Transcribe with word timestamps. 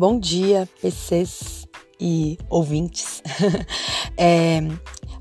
Bom 0.00 0.18
dia, 0.18 0.66
PCs 0.80 1.68
e 2.00 2.38
ouvintes. 2.48 3.22
é, 4.16 4.60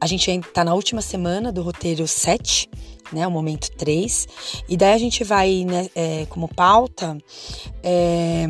a 0.00 0.06
gente 0.08 0.28
está 0.28 0.64
na 0.64 0.74
última 0.74 1.00
semana 1.00 1.52
do 1.52 1.62
roteiro 1.62 2.08
7, 2.08 2.68
né, 3.12 3.24
o 3.24 3.30
momento 3.30 3.70
3, 3.70 4.26
e 4.68 4.76
daí 4.76 4.92
a 4.92 4.98
gente 4.98 5.22
vai, 5.22 5.64
né, 5.64 5.88
é, 5.94 6.26
como 6.26 6.48
pauta, 6.48 7.16
é, 7.84 8.46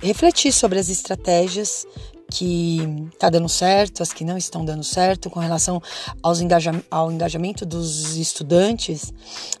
refletir 0.00 0.52
sobre 0.52 0.78
as 0.78 0.88
estratégias 0.88 1.84
que 2.30 2.78
está 3.12 3.28
dando 3.28 3.48
certo, 3.48 4.04
as 4.04 4.12
que 4.12 4.24
não 4.24 4.38
estão 4.38 4.64
dando 4.64 4.84
certo, 4.84 5.28
com 5.28 5.40
relação 5.40 5.82
aos 6.22 6.40
engaja 6.40 6.70
ao 6.88 7.10
engajamento 7.10 7.66
dos 7.66 8.16
estudantes 8.16 9.12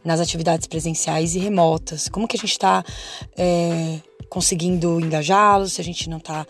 nas 0.04 0.20
atividades 0.20 0.68
presenciais 0.68 1.34
e 1.34 1.40
remotas. 1.40 2.08
Como 2.08 2.28
que 2.28 2.36
a 2.36 2.40
gente 2.40 2.52
está 2.52 2.84
é, 3.36 3.98
conseguindo 4.28 5.00
engajá-los, 5.00 5.74
se 5.74 5.80
a 5.80 5.84
gente 5.84 6.08
não 6.08 6.18
está 6.18 6.46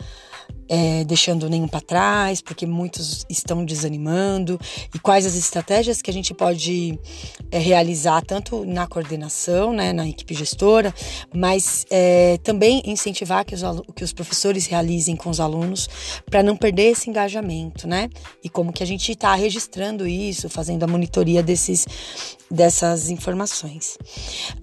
é, 0.69 1.05
deixando 1.05 1.48
nenhum 1.48 1.69
para 1.69 1.80
trás, 1.80 2.41
porque 2.41 2.67
muitos 2.67 3.25
estão 3.29 3.65
desanimando, 3.65 4.59
e 4.95 4.98
quais 4.98 5.25
as 5.27 5.34
estratégias 5.34 6.03
que 6.03 6.11
a 6.11 6.12
gente 6.12 6.34
pode 6.34 6.98
é, 7.51 7.59
realizar, 7.59 8.23
tanto 8.23 8.65
na 8.65 8.87
coordenação, 8.87 9.73
né, 9.73 9.93
na 9.93 10.09
equipe 10.09 10.34
gestora, 10.34 10.95
mas 11.34 11.87
é, 11.91 12.39
também 12.43 12.83
incentivar 12.84 13.45
que 13.45 13.55
os, 13.55 13.62
que 13.95 14.05
os 14.05 14.12
professores 14.12 14.67
realizem 14.67 15.17
com 15.17 15.31
os 15.31 15.41
alunos 15.41 15.89
para 16.29 16.43
não 16.43 16.56
perder 16.56 16.93
esse 16.93 17.09
engajamento, 17.09 17.87
né? 17.87 18.09
E 18.43 18.48
como 18.48 18.73
que 18.73 18.83
a 18.83 18.87
gente 18.87 19.12
está 19.12 19.34
registrando 19.34 20.06
isso, 20.06 20.48
fazendo 20.48 20.83
a 20.83 20.87
monitoria 20.87 21.43
desses, 21.43 21.87
dessas 22.51 23.11
informações. 23.11 23.98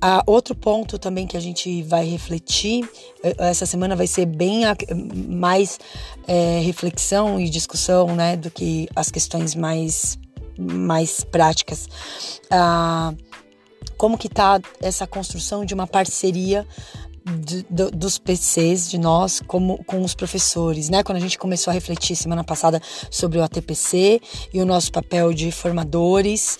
Ah, 0.02 0.24
outro 0.26 0.56
ponto 0.56 0.98
também 0.98 1.28
que 1.28 1.38
a 1.38 1.40
gente 1.40 1.82
vai 1.84 2.06
refletir, 2.06 2.88
essa 3.38 3.66
semana 3.66 3.96
vai 3.96 4.08
ser 4.08 4.26
bem 4.26 4.64
mais 5.30 5.80
é, 6.28 6.60
reflexão 6.60 7.40
e 7.40 7.50
discussão, 7.50 8.16
né, 8.16 8.36
do 8.36 8.52
que 8.52 8.88
as 8.96 9.10
questões 9.10 9.56
mais, 9.56 10.20
mais 10.58 11.24
práticas. 11.24 11.88
Ah, 12.52 13.14
como 13.98 14.18
que 14.18 14.28
está 14.28 14.60
essa 14.82 15.08
construção 15.08 15.64
de 15.64 15.74
uma 15.74 15.88
parceria 15.88 16.68
de, 17.26 17.66
de, 17.70 17.92
dos 17.92 18.18
PCs, 18.18 18.90
de 18.90 18.98
nós, 18.98 19.42
como 19.48 19.84
com 19.86 20.02
os 20.02 20.14
professores, 20.14 20.90
né? 20.90 21.04
Quando 21.04 21.18
a 21.18 21.22
gente 21.22 21.38
começou 21.38 21.72
a 21.72 21.74
refletir 21.74 22.16
semana 22.16 22.44
passada 22.44 22.82
sobre 23.10 23.40
o 23.40 23.44
ATPC 23.44 24.20
e 24.54 24.62
o 24.62 24.66
nosso 24.66 24.92
papel 24.92 25.34
de 25.34 25.52
formadores 25.52 26.58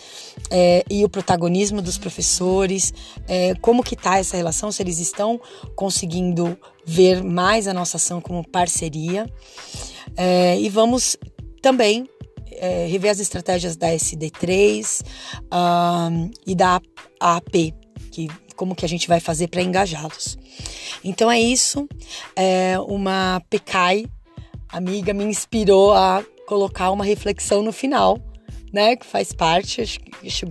é, 0.50 0.84
e 0.90 1.04
o 1.04 1.10
protagonismo 1.10 1.82
dos 1.82 1.98
professores, 1.98 2.94
é, 3.28 3.54
como 3.56 3.84
que 3.84 3.96
tá 3.96 4.18
essa 4.18 4.38
relação, 4.38 4.72
se 4.72 4.82
eles 4.82 5.00
estão 5.00 5.40
conseguindo 5.76 6.58
ver 6.86 7.24
mais 7.24 7.68
a 7.68 7.74
nossa 7.74 7.98
ação 7.98 8.22
como 8.22 8.48
parceria. 8.48 9.30
É, 10.16 10.60
e 10.60 10.70
vamos 10.70 11.18
também 11.62 12.08
rever 12.88 13.12
as 13.12 13.20
estratégias 13.20 13.76
da 13.76 13.88
SD3 13.88 15.04
um, 15.52 16.32
e 16.46 16.56
da 16.56 16.80
AP, 17.20 17.74
que 18.12 18.30
como 18.56 18.76
que 18.76 18.86
a 18.86 18.90
gente 18.90 19.08
vai 19.08 19.20
fazer 19.20 19.48
para 19.48 19.62
engajá-los. 19.62 20.38
Então 21.04 21.30
é 21.32 21.40
isso. 21.40 21.88
É 22.36 22.80
uma 22.80 23.42
PECAI, 23.50 24.06
amiga, 24.70 25.14
me 25.14 25.24
inspirou 25.24 25.94
a 25.94 26.24
colocar 26.48 26.92
uma 26.92 27.04
reflexão 27.04 27.62
no 27.62 27.72
final, 27.72 28.20
né? 28.72 28.96
Que 28.96 29.06
faz 29.06 29.32
parte, 29.32 29.82
acho, 29.82 30.00
acho 30.26 30.46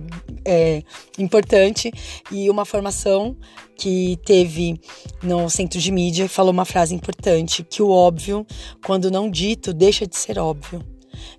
é, 0.45 0.81
importante. 1.17 1.91
E 2.31 2.49
uma 2.49 2.65
formação 2.65 3.35
que 3.77 4.17
teve 4.25 4.79
no 5.21 5.49
centro 5.49 5.79
de 5.79 5.91
mídia 5.91 6.29
falou 6.29 6.51
uma 6.51 6.65
frase 6.65 6.95
importante: 6.95 7.63
que 7.63 7.81
o 7.81 7.89
óbvio, 7.89 8.45
quando 8.85 9.11
não 9.11 9.29
dito, 9.29 9.73
deixa 9.73 10.07
de 10.07 10.15
ser 10.15 10.39
óbvio. 10.39 10.83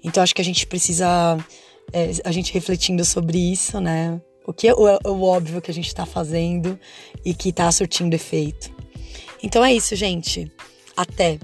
Então 0.02 0.22
acho 0.22 0.34
que 0.34 0.42
a 0.42 0.44
gente 0.44 0.66
precisa. 0.66 1.36
É, 1.92 2.10
a 2.24 2.32
gente 2.32 2.52
refletindo 2.52 3.04
sobre 3.04 3.38
isso, 3.38 3.80
né? 3.80 4.20
O 4.46 4.52
que 4.52 4.68
é 4.68 4.74
o, 4.74 4.88
é 4.88 4.98
o 5.06 5.22
óbvio 5.22 5.60
que 5.60 5.70
a 5.70 5.74
gente 5.74 5.86
está 5.86 6.04
fazendo 6.04 6.78
e 7.24 7.34
que 7.34 7.48
está 7.48 7.70
surtindo 7.72 8.14
efeito. 8.14 8.70
Então 9.42 9.64
é 9.64 9.72
isso, 9.72 9.94
gente. 9.96 10.50
Até! 10.96 11.38